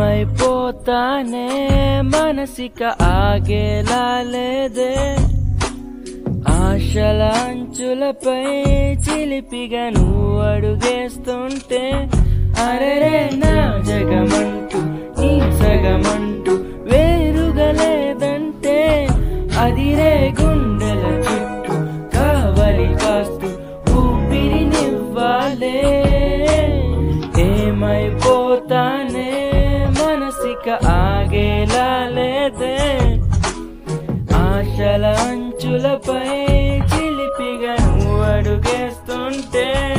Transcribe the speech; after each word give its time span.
ఏమైపోతానే? 0.00 1.46
మనసిక 2.12 2.80
ఆగేలా 3.14 4.04
లేదే. 4.32 4.92
ఆశల 6.54 7.20
అంచులపై 7.42 8.42
చిలిపిగా 9.04 9.84
నువ్వు 9.88 10.38
అడుగేస్తుంటే 10.46 11.82
అరెరే 12.64 13.18
నా 13.42 13.54
జగమంటూ 13.88 14.80
నీ 15.18 15.30
సగమంటూ 15.60 16.54
వేరుగలేదంటే 16.90 18.78
అదిరే 19.60 20.12
గుండెల 20.40 21.04
చుట్టూ 21.26 21.74
కావలి 22.14 22.88
కాస్తూ 23.02 23.50
ఊపిరినివ్వాలే 23.98 25.76
ఏమైపోతానే 27.46 28.19
ఆగేలా 30.70 32.08
లేదే. 32.10 32.78
ఆశల 34.34 35.04
అంచులపై 35.04 36.28
చిలిపిగా 36.92 37.74
నువ్వు 37.86 38.22
అడుగేస్తుంటే 38.22 39.89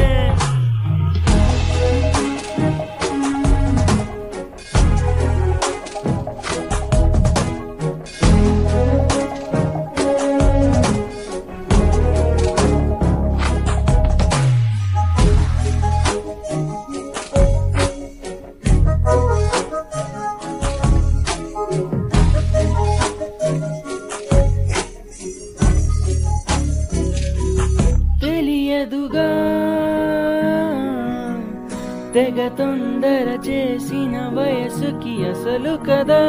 తెగ 32.14 32.48
తొందర 32.48 33.50
చేసిన 33.50 34.32
వయసుకి 34.34 35.30
అసలు 35.30 35.78
కదా. 35.90 36.22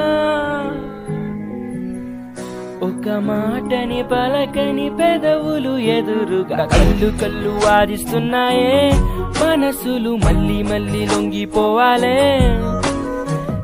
ఒక 2.82 3.08
మాటని 3.08 4.04
పలకని 4.12 4.90
పెదవులు 4.90 5.78
ఎదురుగా 5.78 6.64
కళ్ళు 6.64 7.18
కళ్ళు 7.18 7.48
వారిస్తున్నాయే 7.48 8.92
మనసులు 9.44 10.10
మళ్ళీ 10.10 10.62
మళ్ళీ 10.62 11.06
లొంగిపోవాలే. 11.06 12.38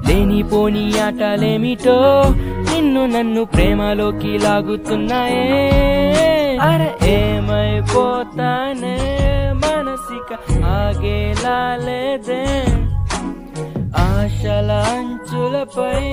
లేనిపోని 0.09 1.01
ఆటలేమిటో 1.01 2.25
నిన్ను 2.43 3.07
నన్ను 3.07 3.45
ప్రేమలోకి 3.45 4.39
లాగుతున్నాయే. 4.39 5.71
అరే 6.63 7.11
ఏమైపోతానే? 7.11 8.99
మన 9.55 9.97
ఆగే 10.65 11.35
లాలేదే. 11.45 12.45
ఆశల 13.99 14.71
అంచులపై 14.71 16.05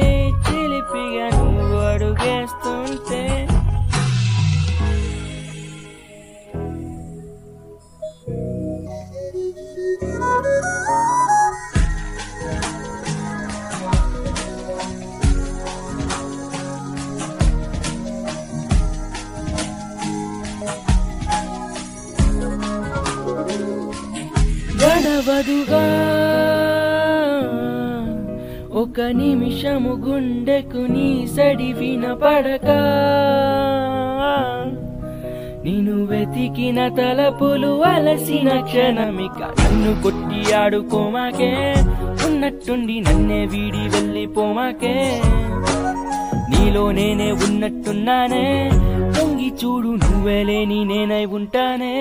చిలిపిగా 0.45 1.27
నువ్వు 1.37 1.77
అడుగేస్తుంటే 1.77 3.24
గడవదుగా 25.25 25.83
ఒక 28.81 28.99
నిమిషము 29.11 29.93
గుండెకు 30.05 30.81
నీ 30.93 31.07
సడి 31.27 31.69
వినపడక. 31.73 32.67
నేను 35.65 35.95
వెతికిన 36.05 36.79
తలపులు 36.97 37.71
అలసిన 37.83 38.49
క్షణమిక. 38.61 39.39
నన్ను 39.61 39.93
కొట్టి 40.03 40.41
ఆడుకోమాకే 40.53 41.51
ఉన్నట్టుండి 42.27 42.97
నన్నే 42.99 43.41
వీడి 43.45 43.83
వెళ్ళిపోమాకే. 43.95 44.95
నీలో 46.51 46.85
నేనే 46.91 47.31
ఉన్నట్టున్నానే 47.31 48.45
తొంగి 49.17 49.51
చూడు 49.63 49.91
నువ్వే 50.03 50.39
లేని 50.43 50.85
నేనై 50.85 51.25
ఉంటానే. 51.25 51.95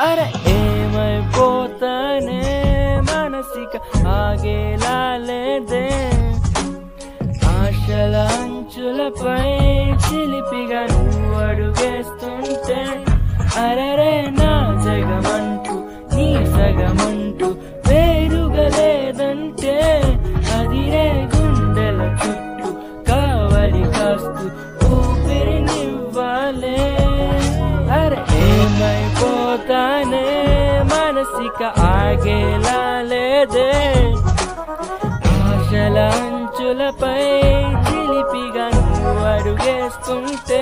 అరే 0.00 0.28
ఏమైపోతానే 2.12 2.40
మనసిక 3.08 3.74
ఆగేలా 4.14 4.96
లేదే 5.26 5.86
ఆశల 7.52 8.14
అంచులపై 8.36 9.48
చిలిపిగా 10.04 10.82
నువ్వు 10.92 11.32
అడుగేస్తుంటే 11.42 12.80
అరరే 13.62 14.01
మనసిక 31.24 31.62
ఆగేలా 31.88 32.78
లేదే 33.10 33.66
ఆశల 35.34 35.98
అంచులపై 36.16 37.20
చిలిపిగా 37.84 38.66
నువ్వు 38.76 39.12
అడుగేస్తుంటే 39.26 40.60